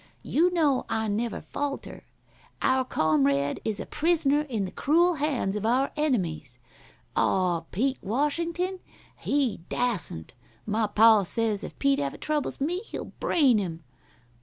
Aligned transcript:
You 0.23 0.49
know 0.51 0.83
I 0.89 1.07
never 1.07 1.41
falter. 1.41 2.05
Our 2.59 2.83
comrade 2.83 3.59
is 3.63 3.79
a 3.79 3.85
prisoner 3.85 4.41
in 4.41 4.65
the 4.65 4.71
cruel 4.71 5.13
hands 5.17 5.55
of 5.55 5.63
our 5.63 5.91
enemies. 5.95 6.57
Aw, 7.15 7.65
Pete 7.71 7.99
Washington? 8.01 8.79
He 9.19 9.59
dassent. 9.69 10.33
My 10.65 10.87
pa 10.87 11.21
says 11.21 11.63
if 11.63 11.77
Pete 11.77 11.99
ever 11.99 12.17
troubles 12.17 12.59
me 12.59 12.79
he'll 12.79 13.11
brain 13.19 13.59
'im. 13.59 13.83